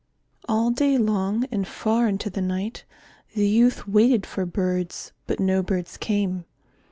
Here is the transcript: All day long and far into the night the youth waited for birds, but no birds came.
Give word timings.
All 0.49 0.71
day 0.71 0.97
long 0.97 1.45
and 1.51 1.67
far 1.67 2.07
into 2.07 2.31
the 2.31 2.41
night 2.41 2.85
the 3.35 3.47
youth 3.47 3.87
waited 3.87 4.25
for 4.25 4.47
birds, 4.47 5.11
but 5.27 5.39
no 5.39 5.61
birds 5.61 5.95
came. 5.95 6.43